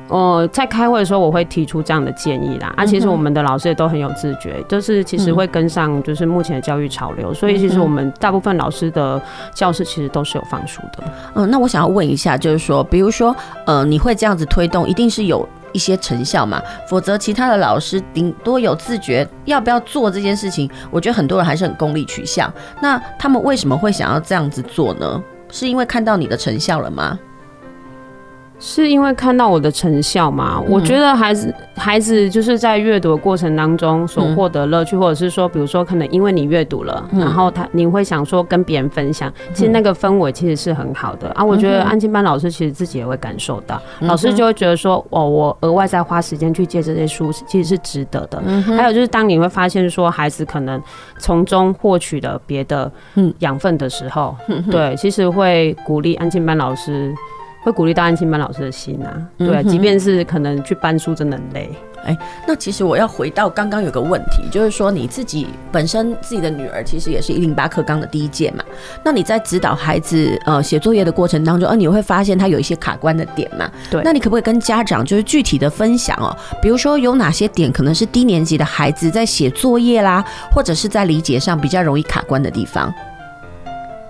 [0.09, 2.73] 呃，在开会的时候，我会提出这样的建议啦。
[2.77, 9.21] 啊，其实我们的老师也都很有自觉，就是其实会跟上就是目前的教育潮流，所以其实我们大部分老师的
[9.55, 11.03] 教室其实都是有放书的。
[11.35, 16.61] 嗯，那我想要问一下，就是说，比如说，呃，你会这样子推动，一定是有一些成效嘛？
[16.89, 20.71] 否则，其他的老师顶多有自觉，要不要做这件事情？
[20.91, 22.51] 我觉得很多人还是很功利取向。
[22.81, 25.23] 那他们为什么会想要这样子做呢？
[25.51, 27.19] 是因为看到你的成效了吗？
[28.59, 30.61] 是因为看到我的成效吗？
[30.67, 41.45] 我觉得孩子孩子就是在阅读的过程当中所获得乐趣，或者是说，比如说可能因为你阅读了，然后他你会想说跟别人分享，其实那个氛围其实是很好的啊。
[41.45, 48.43] 我觉得安静班老师其实自己也会感受到，老师就会觉得说，哦，我额外再花时间去借这些书，其实是值得的。
[48.77, 50.83] 还有就是当你会发现说孩子可能
[51.19, 52.91] 从中获取了别的
[53.41, 54.35] 养分的时候，
[54.71, 57.15] 对，其实会鼓励安静班老师。
[57.67, 61.69] 会鼓励到安心班老师的心啊，对啊，即便是可能去搬书真的很累。
[62.05, 68.63] 哎，那其实我要回到刚刚有个问题，就是说你自己本身自己的女儿其实也是一零八课纲的第一届嘛，
[69.03, 73.69] 那你在指导孩子呃写作业的过程当中，呃你会发现他有一些卡关的点嘛？
[73.91, 76.31] 对，那你可不可以跟家长就是具体的分享哦？
[76.63, 82.95] 比如说有哪些点可能是低年级的孩子在写作业啦，或者是在理解上比较容易卡关的地方？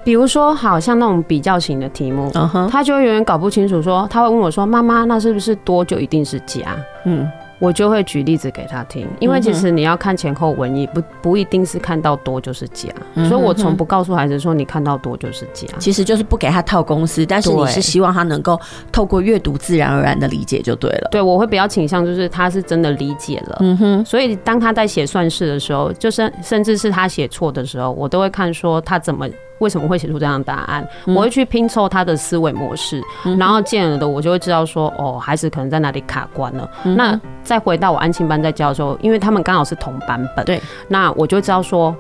[0.06, 2.30] 比如说，好像那种比较型的题目，
[2.70, 3.82] 他就会永远搞不清楚。
[3.82, 7.28] 说他会问我说：“妈妈，那是不是多就一定是加？”嗯。
[7.58, 18.60] 我就会举例子给他听，因为其实你要看前后文意，不不一定是看到多就是假，所以我从不告诉孩子说你看到多就是假，其实就是不给他套公式，但是你是希望他能够
[18.92, 21.08] 透过阅读自然而然的理解就对了。
[21.10, 29.26] 对，我会比较倾向就是他是真的理解了，嗯哼，所以当他在写算式的时候，就是甚至是他写错的时候，我都会看说他怎么
[29.58, 33.02] 为什么会写出这样的答案，我会去拼凑他的思维模式，
[33.38, 37.20] 然后见了的我就会知道说哦，孩子可能在哪里卡关了，那。
[37.46, 41.94] 再回到我安庆班在教的时候，因为他们刚好是同版本，对，那我就知道说，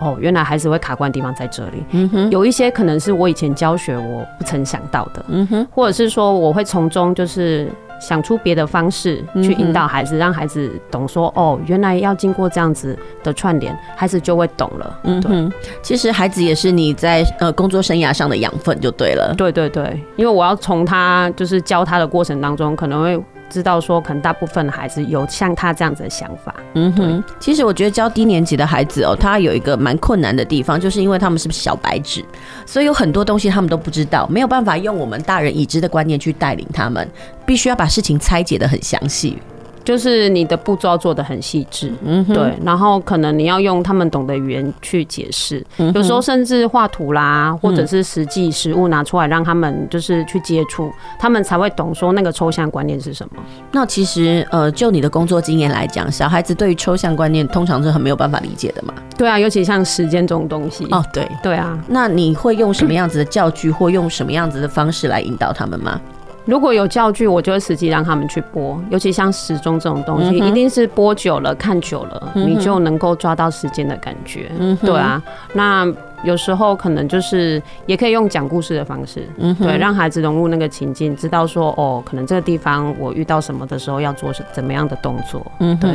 [0.00, 1.84] 哦，原来孩子会卡关的地方在这里。
[1.90, 7.70] 嗯哼，有一些可能是我以前教学我不曾想到的，嗯哼，或者是说我会从中就是。
[8.00, 15.00] 想出别的方式去引导孩子，让孩子懂说哦，原来要经过这样子的串联，孩子就会懂了。
[15.04, 15.48] 嗯对，
[15.82, 19.34] 其实孩子也是你在呃工作生涯上的养分，就对了。
[19.36, 26.54] 对对对，因为我要从他就是教他的过程当中，可能会知道说，可能大部分的孩子有像他这样子的想法。
[26.74, 32.24] 嗯哼，其实我觉得教低年级的孩子哦、喔，他有一个蛮困难的地方，就是因为他们是小白纸，
[32.66, 37.08] 所以有很多东西他们都不知道，没有办法用我们大人已知的观念去带领他们，
[37.44, 39.38] 必须要把事情拆解的很详细。
[39.86, 45.64] 就是你的步骤做的很细致，嗯，对，然后可能你要用他们懂的语言去解释，
[45.94, 53.40] 有时候甚至画图啦，或者是实际实物拿出来让他们就是去接触，他们才会懂说那个抽象观念是什么。
[53.70, 58.92] 那其实呃，就你的工作经验来讲，小孩子对于抽象观念通常是很没有办法理解的嘛？
[59.16, 60.84] 对啊，尤其像时间这种东西。
[60.90, 61.78] 哦，对，对啊。
[61.86, 66.00] 那你会用什么样子的教具或用什么样子的方式来引导他们吗？
[66.46, 74.50] 如果有教具，我就会实际让他们去播，尤其像时钟这种东西，一定是播久了、看久了，你就能够抓到时间的感觉。
[74.80, 75.22] 对啊，
[75.52, 75.86] 那。
[76.24, 85.90] 有时候可能就是也可以用讲故事的方式，嗯，对，让孩子融入那个情境，知道说哦，可能这个地方我遇到什么的时候要做怎么样的动作，嗯，对。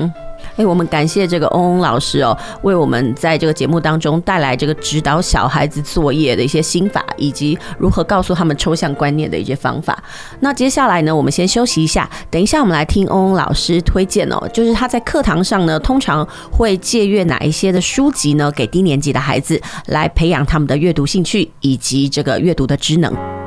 [0.57, 10.01] 哎，我们感谢这个翁翁老师哦，为我们在这个节目当中带来这个指导小孩子作业的一些心法，以及如何告诉他们抽象观念的一些方法。
[10.41, 20.07] 那接下来呢，我们先休息一下，等一下我们来听翁翁老师推荐哦，就是他在课堂上呢，通常会借阅哪一些的书籍呢，给低年级的孩子来。
[20.13, 23.40] 培养他们的阅读兴趣以及这个阅读的知能。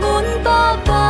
[0.00, 1.03] 阮爸爸。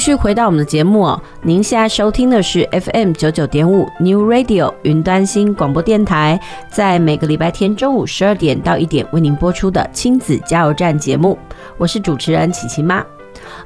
[0.00, 6.40] 继续回到我们的节目哦，您现在收听的是 FM 九九点五 New Radio 云端新广播电台，
[6.70, 11.38] 在每个礼拜天中午十二点到一点为您播出的亲子加油站节目，
[11.76, 13.04] 我是主持人琪琪妈。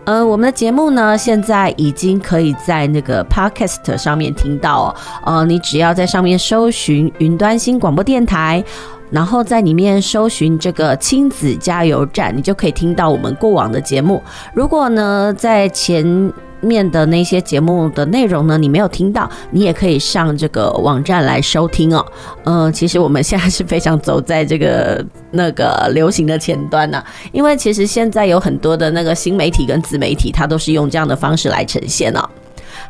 [0.05, 4.95] 呃，我们的节目呢，现在已经可以在那个 Podcast 上面听到哦。
[5.25, 8.63] 呃，你只要在上面搜寻云端新广播电台。
[9.11, 14.23] 然后在里面搜寻这个亲子加油站，你就可以听到我们过往的节目。
[14.55, 22.05] 如果呢，在前面的那些节目的内容呢，你没有听到，你也可以上这个网站来收听哦。
[22.45, 32.27] 嗯、其实我们现在是非常走在这个那个流行的前端呢、因为其实现在有很多的那个新媒体跟自媒体，它都是用这样的方式来呈现哦。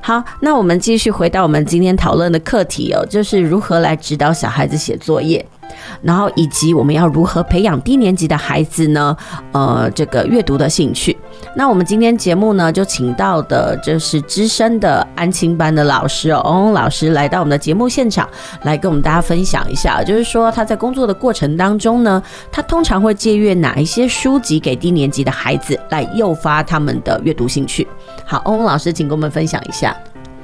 [0.01, 5.45] 好，那我们继续回到我们今天讨论的课题哦，就是如何来指导小孩子写作业。
[6.03, 9.17] 然后以及我们要如何培养低年级的孩子呢？
[9.53, 11.17] 呃，这个阅读的兴趣。
[11.57, 18.29] 那我们今天节目呢，就请到的就是资深的安亲班的老师哦，翁翁老师来到我们的节目现场，
[18.63, 27.87] 来跟我们大家分享一下，就是说他在工作的过程当中呢，他通常会借阅哪一些书籍给低年级的孩子，来诱发他们的阅读兴趣。
[28.25, 29.95] 好，翁翁老师，请跟我们分享一下。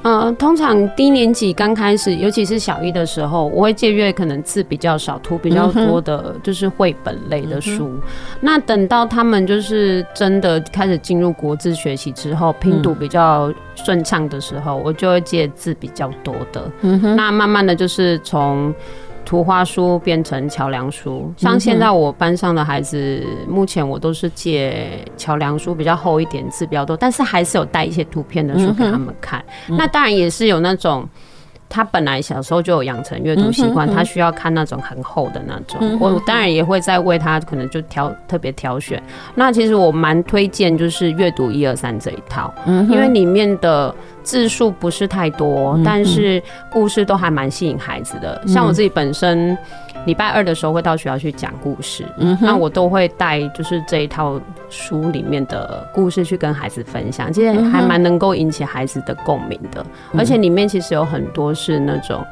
[0.02, 7.88] 呃，通常低年级刚开始，尤其是小一的时候，我会借阅可能字比较少、图比较多的，就是绘本类的书。
[7.88, 8.00] 嗯、
[8.40, 16.70] 那等到他们就是真的开始进入国字学习之后，拼读比较顺畅的时候，我就会借字比较多的。
[16.80, 18.74] 嗯、那慢慢的就是从。
[19.24, 29.44] 图画书变成桥梁书，像现在我班上的孩子，目前我都是借桥梁书，比较厚一点，字比较多，但是还是有带一些图片的书给他们看。
[29.68, 31.08] 那当然也是有那种。
[31.70, 35.98] 他本来小时候就有养成阅读习惯，他需要看那种很厚的那种。
[36.00, 39.02] 我当然也会再为他可能就挑特别挑选。
[39.36, 48.42] 那其实我蛮推荐就是阅读一二三这一套，因为里面的字数不是太多，但是故事都还蛮吸引孩子的。
[48.46, 49.56] 像我自己本身。
[50.06, 59.84] 礼拜二的时候会到学校去讲故事，嗯，那我都会带就是这一套书里面的故事去跟孩子分享，其实还蛮能够引起孩子的共鸣的，
[60.16, 62.24] 而且里面其实有很多是那种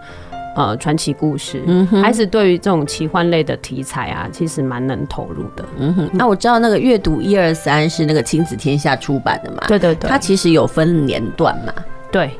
[0.56, 5.64] 呃传奇故事，嗯，孩子对于这种奇幻类的题材啊，其实蛮能投入的。
[5.78, 9.64] 嗯哼，那我知道那个阅读一二三是那个亲子天下出版的嘛？
[9.68, 11.72] 对对对，它其实有分年段嘛？
[12.10, 12.30] 对。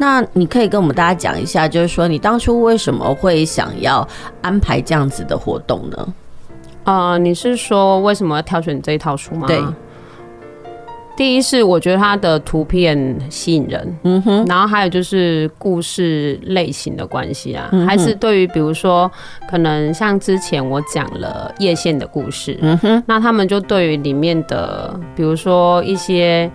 [0.00, 4.06] 那你可以跟我们大家讲一下，就是说你当初为什么会想要
[4.40, 6.14] 安排这样子的活动呢？
[6.84, 9.46] 呃，你是说为什么要挑选这一套书吗？
[9.46, 9.62] 对，
[11.18, 19.08] 第一是我觉得它的图片吸引人，嗯哼，然后还有就是故事类型的关系啊，嗯，还是对于比如说
[19.50, 26.50] 可能像之前我讲了叶县的故事，嗯哼，那他们就对于里面的比如说一些。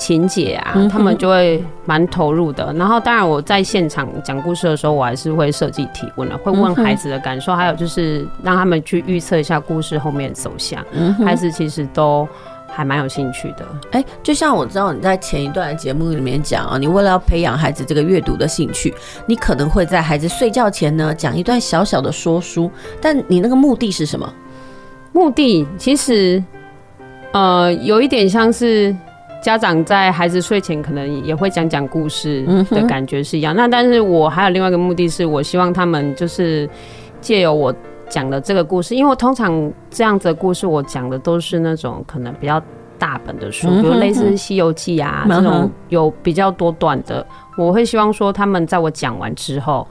[0.00, 2.72] 情节啊，他们就会蛮投入的。
[2.72, 10.82] 然后，当然我在现场讲故事的时候，我还是会设计提问了，会问孩子的感受，还有就是让他们去预测一下故事后面走向。
[10.92, 12.26] 嗯孩子其实都
[12.66, 13.66] 还蛮有兴趣的。
[13.90, 18.94] 哎，就像我知道你在前一段节目里面讲啊，你为了要培养孩子这个阅读的兴趣，
[19.26, 22.70] 你可能会在孩子睡觉前呢讲一段小小的说书。
[23.02, 24.32] 但你那个目的是什么？
[25.12, 26.42] 目的其实
[27.32, 28.96] 呃有一点像是。
[29.42, 33.54] 家长在孩子睡前可能也会讲讲故事的感觉是一样。
[33.56, 36.68] 那但是我还有另外一个目的是，我希望他们就是
[37.20, 37.74] 借由我
[38.08, 42.62] 讲的这个故事，因为我通常这样子的故事，我讲的都是那种可能比较
[43.00, 47.26] 大本的书，比如类似《西游记》啊这种有比较多段的。
[47.56, 49.86] 我会希望说，他们在我讲完之后，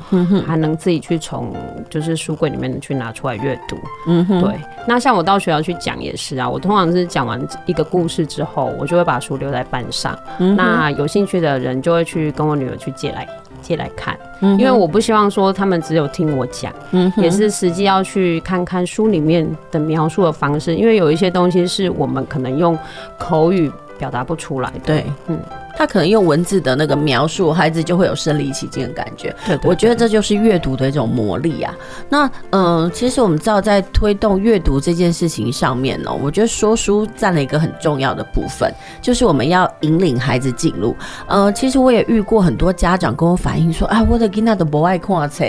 [0.47, 1.53] 还能自己去从
[1.89, 3.76] 就是书柜里面去拿出来阅读。
[4.07, 4.55] 嗯哼，对。
[4.88, 10.18] 那像我到学校去讲也是啊，我通常是讲完一个故事之后，我就会把书留在班上。
[10.39, 10.55] 嗯。
[10.55, 13.28] 那有兴趣的人就会去跟我女儿去借来
[13.62, 14.18] 借来看。
[14.41, 14.57] 嗯。
[14.57, 22.78] 因为我不希望说他们只有听我讲，嗯，也是实际要去看看书里面的描述的方式，因为有一些东西是我们可能用
[23.18, 24.80] 口语表达不出来的。
[24.86, 25.38] 对，嗯。
[25.78, 29.34] 他可能用文字的那个描述，孩子就会有身临其境的感觉。
[29.45, 31.74] 对，对，对，我觉得这就是阅读的一种魔力啊。
[32.10, 38.70] 那嗯、呃，其实我们知道，在推动阅读这件事情上面呢，我觉得说书占了一个很重要的部分，
[39.02, 40.93] 就是我们要引领孩子进入。
[41.28, 45.45] 呃，其实我也遇过很多家长跟我反映说，啊，我的囡仔都不爱看册。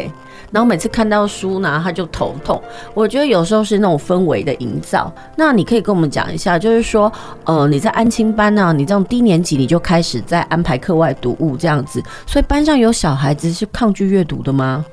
[0.51, 2.61] 然后每次看到书呢，他就头痛。
[2.94, 5.12] 我觉得有时候是那种氛围的营造。
[5.36, 7.12] 那你可以跟我们讲一下，就是说，
[7.44, 14.84] 呃，你在安亲班呢、啊，你这种低年级你就开始在安排课外读物这样子，所以班上有小孩子是抗拒阅读的吗？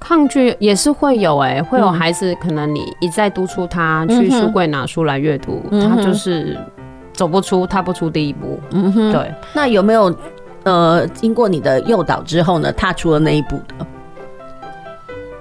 [0.00, 6.58] 抗拒也是会有哎、欸，会有孩子可能你一再督促他去书柜拿书来阅读，嗯、他就是
[7.14, 8.60] 走不出、踏不出第一步。
[8.72, 9.32] 嗯哼，对。
[9.54, 10.14] 那有没有
[10.64, 13.86] 呃，经过你的诱导之后呢，踏出了那一步的？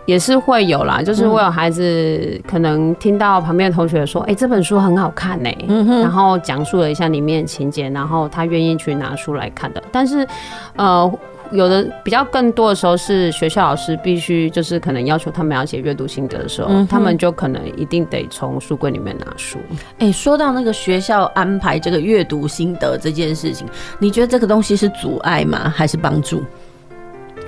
[0.05, 5.65] 也是会有啦，就是会有孩子可能听到旁边的同学说：“哎、欸，这本书很好看呢、欸。
[5.69, 9.81] 嗯”然后讲述了一下里面的情节，然后他愿意去拿书来看的。
[9.91, 10.27] 但是，
[10.75, 11.09] 呃，
[11.51, 19.57] 有的比较更多的时候是学校老师必须就是可能要求他们要写阅读心得的时候，嗯、他们就可能一定得从书柜里面拿书。
[19.99, 23.65] 哎、欸，说到那个学校安排这个阅读心得这件事情，
[23.99, 25.71] 你觉得这个东西是阻碍吗？
[25.73, 26.43] 还是帮助？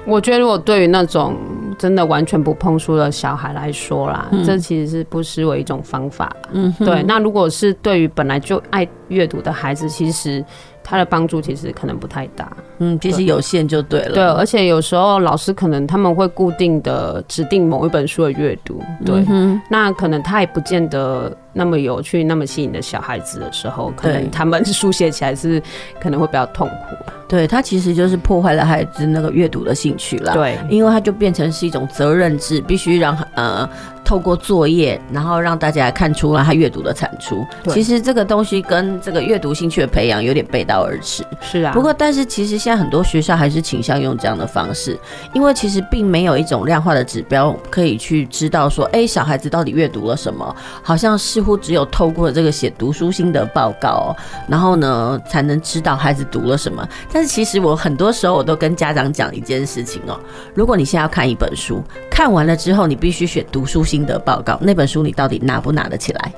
[0.05, 1.35] 我觉得，如果对于那种
[1.77, 6.33] 真的完全不碰书的小孩来说啦，嗯、这其实是不失为一种方法。
[6.53, 7.03] 嗯，对。
[7.03, 10.43] 那如果是对于本来就爱阅读的孩子，其实
[10.87, 12.55] 他的帮助其实可能不太大。
[12.77, 14.13] 嗯，其实有限就对了。
[14.13, 18.79] 对，而且有时候老师可能他们会固定的指定某一本书的阅读。
[19.03, 25.59] 对、嗯，那可能他也不见得那么有趣、那么吸引的小孩子的时候，可能他们书写起来是
[25.99, 26.95] 可能会比较痛苦。
[27.27, 30.33] 对，他其实就是破坏了孩子那个阅读的兴趣了。
[30.33, 33.67] 对，因为他就变成是一种责任制，必须让呃。
[34.05, 37.45] 透过作业，然后让大家看出了他阅读的产出。
[37.69, 41.25] 其实这个东西跟这个阅读兴趣的培养有点背道而驰。
[41.41, 41.73] 是啊。
[41.73, 44.97] 不过，但是其实现在很多学校还是倾向用这样的方式，
[45.33, 50.55] 因为其实并没有一种量化的指标可以去知道说，哎，小孩子到底阅读了什么？
[50.81, 54.15] 好像似乎只有透过这个写读书心得报告，
[54.47, 56.87] 然后呢，才能知道孩子读了什么。
[57.11, 60.19] 但是其实我很多时候我都跟家长讲一件事情哦，
[60.53, 61.81] 如果你现在要看一本书，
[62.11, 63.94] 看完了之后你必须写读书心得。
[63.95, 66.33] 心得报告，那本书你到底拿不拿得起来？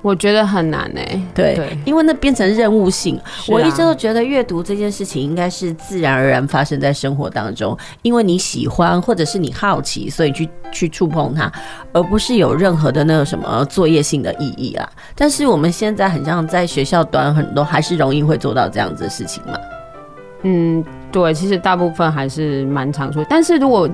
[0.00, 1.22] 我觉得很难呢、欸。
[1.32, 3.16] 对，因为那变成任务性。
[3.18, 11.52] 啊、我一直都觉得阅读这件事情应该是自然而然发生在生活当中，因为你喜欢或者是你好奇，所以去去触碰它，
[11.92, 14.90] 而不是有任何的那个什么作业性的意义啦。
[15.14, 19.56] 但是我们现在很像在学校端，很多还是容易会做到这样子的事情嘛。
[20.42, 23.88] 嗯，对，其实大部分还是蛮常说，但是如果。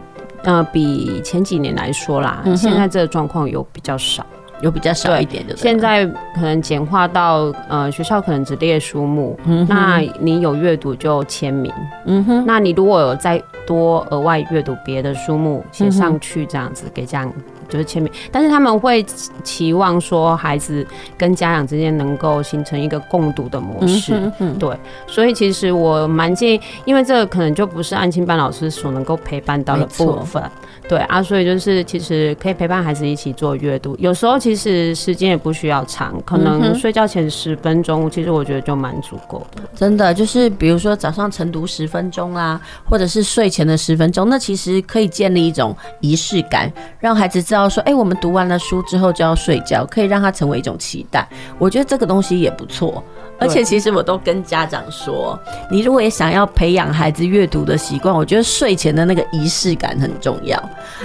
[0.44, 4.24] 呃，比前几年来说啦，嗯、现在这个状况有比较少，
[4.60, 5.56] 有比较少一点的。
[5.56, 11.72] 现在可能简化到呃，学校可能只列书目，嗯、那你有阅读就签名，
[12.06, 17.32] 嗯哼，那你如果有再多额外阅读别的书目写上去，这样子给这样。
[17.68, 19.04] 就是签名，但是他们会
[19.44, 30.42] 期望说孩子跟家长之间能够形成一个共读的模式，对，所以其实我蛮建议，因为这个可能就不是安亲班老师所能够陪伴到的部分，
[30.88, 39.62] 对啊，所以就是其实可以陪伴孩子一起做阅读，有时候其实时间也不需要长，可能睡觉前十分钟，其实我觉得就蛮足够的。
[39.76, 47.68] 真的，就是比如说早上晨读十分钟啦，或者是睡前的十分钟，那其实可以建立一种仪式感，让孩子知道。
[47.68, 51.28] 说，哎，我们读完了书之后就要睡觉，可以让他成为一种期待。
[51.58, 53.04] 我觉得这个东西也不错。
[53.38, 55.38] 而且其实我都跟家长说，
[55.70, 60.60] 你如果也想要培养孩子阅读的习惯，我觉得睡前的那个仪式感很重要。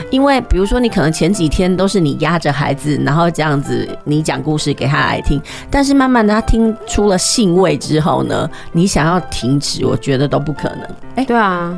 [0.09, 10.89] 因为比如说，你可能前几天都是你压着孩子，然后这样子你讲故事给他来听，但是慢慢的他听出了兴味之后呢，你想要停止，我觉得都不可能。
[11.15, 11.75] 哎，对啊。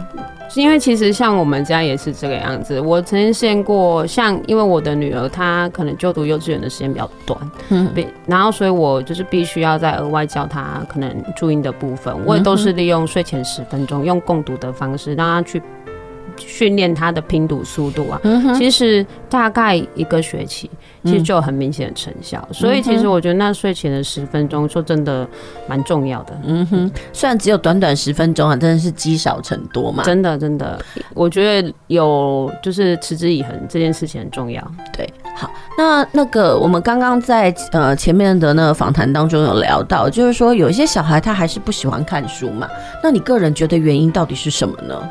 [0.53, 7.91] 因为其实像我们家也是这个样子，我曾经试验过，像因为我的女儿她可能就读幼稚园的时间比较短，嗯，
[8.25, 15.61] 然后所以我就是必须要再额外教她可能注音的部分，我也都是利用睡前十分钟用共读的方式让她去。
[16.37, 20.69] 训练他的拼读速度啊，嗯，其实大概一个学期，
[21.03, 22.53] 其实就有很明显的成效，嗯。
[22.53, 25.27] 所以其实我觉得那睡前的十分钟，说真的
[25.67, 26.39] 蛮重要的。
[26.45, 30.03] 嗯哼，虽然只有短短十分钟啊，真的是积少成多嘛。
[30.03, 30.79] 真的真的，
[31.13, 34.61] 我觉得有就是持之以恒这件事情很重要。
[34.95, 42.67] 对，好，那那个我们刚刚在呃前面的那个访谈当中有聊到，就是说有一些小孩他还是不喜欢看书嘛。
[43.03, 45.09] 那你个人觉得原因到底是什么呢？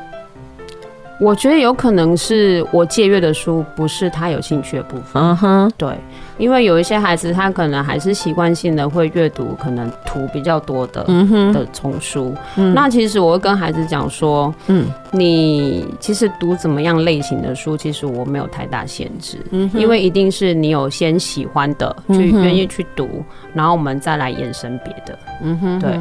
[1.19, 5.23] 我觉得有可能是我借阅的书不是他有兴趣的部分。
[5.23, 5.97] 嗯哼，对，
[6.39, 12.35] 因为有一些孩子他可能还是习惯性的会阅读可能图比较多的嗯哼，的丛书。
[12.75, 19.39] 那其实我会跟孩子讲说，嗯，你其实读怎么样类型的书，其实我没有太大限制，
[19.73, 25.19] 因为一定是你有先喜欢的，去愿意去读，然后我们再来延伸别的。
[25.43, 25.99] 嗯哼，对。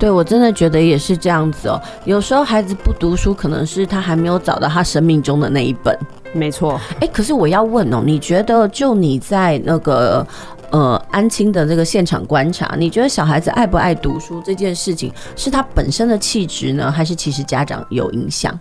[0.00, 1.78] 对，我真的觉得也是这样子哦。
[2.06, 5.94] 有时候孩子不读书，可能是他还没有找到他生命中的那一本。
[6.32, 10.26] 没错，哎，可是我要问哦，你觉得就你在那个
[10.70, 18.58] 呃安亲的这个现场观察，你觉得小孩子爱不爱读书这件事情，是他本身的气质呢，还是其实家长有影响？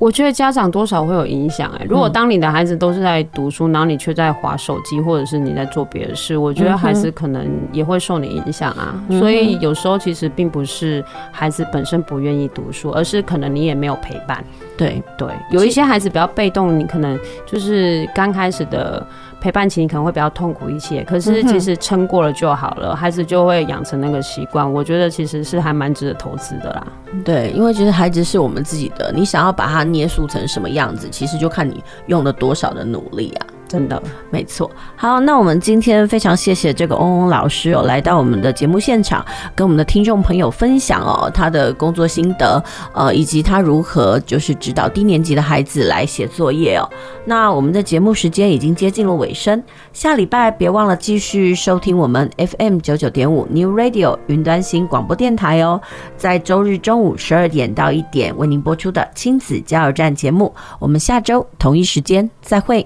[0.00, 1.86] 我觉得家长多少会有影响哎。
[1.86, 8.98] 如果当你的孩子都是在读书，然后你却在划手机，或者是你在做别的事，我觉得孩子可能也会受你影响啊。
[9.10, 14.42] 所以有时候其实并不是孩子本身不愿意读书，而是可能你也没有陪伴。
[14.78, 19.06] 对对，有一些孩子比较被动，你可能就是刚开始的
[19.40, 21.02] 陪伴期，你可能会比较痛苦一些。
[21.04, 24.70] 可是其实撑过了就好了，孩子就会养成那个习惯。
[24.70, 26.86] 我觉得其实是还蛮值得投资的啦。
[27.24, 33.46] 对，因为其实孩子是我们自己的，你想要把他捏塑成什么样子，其实就看你用了多少的努力啊。
[33.70, 34.68] 真的，没错。
[34.96, 42.60] 好，那我们今天非常谢谢这个翁翁老师哦，来到我们的节目现场，跟我们的听众朋友分享哦他的工作心得，
[42.92, 46.90] 呃，以及他如何就是指导低年级的孩子来写作业哦。
[47.24, 49.62] 那我们的节目时间已经接近了尾声，
[49.92, 55.80] 下礼拜别忘了继续收听我们 FM 九九点五 New Radio 云端新广播电台哦，
[56.16, 62.84] 在周日中午十二点到一点为您播出的亲子加油站节目，我们下周同一时间再会。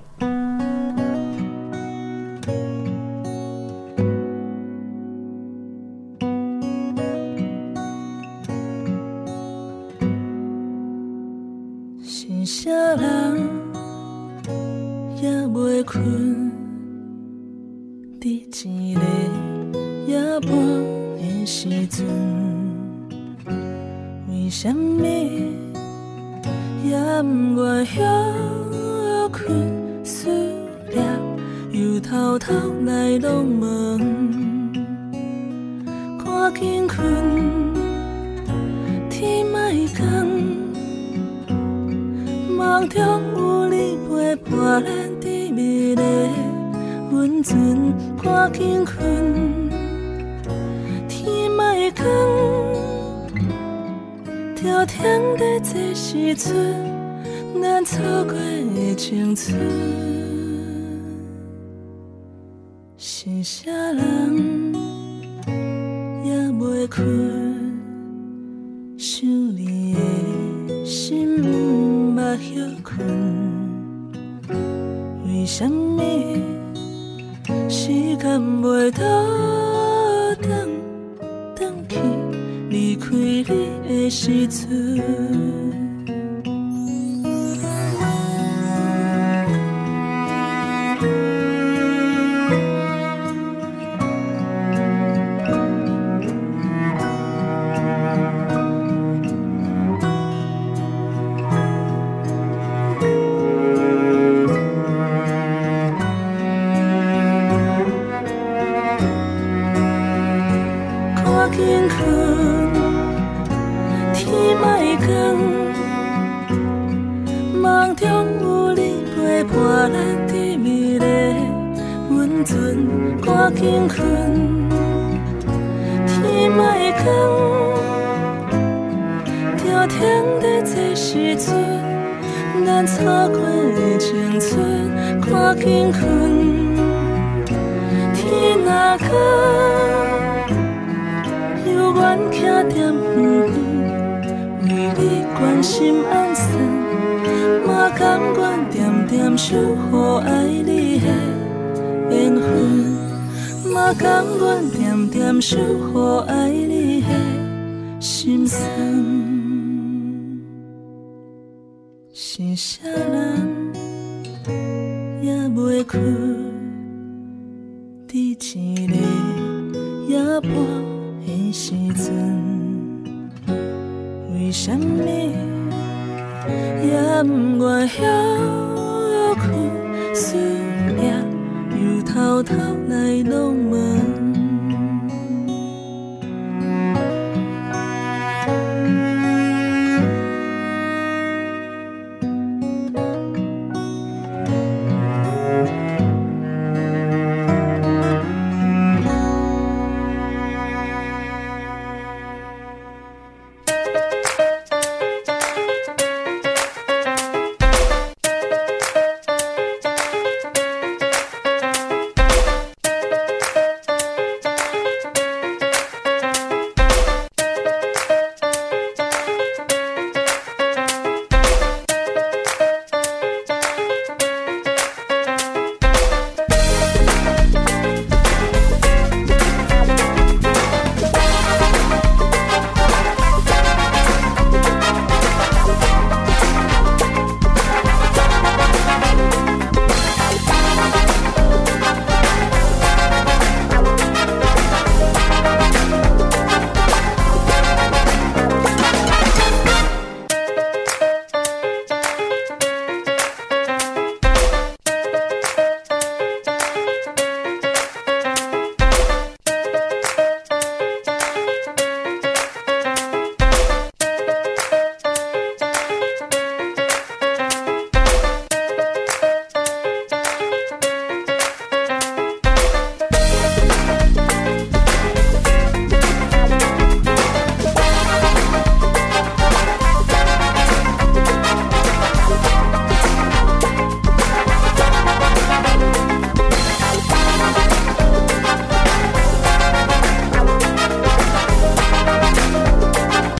[84.10, 85.73] 你的